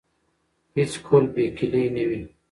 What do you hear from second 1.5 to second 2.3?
کیلي نه وي.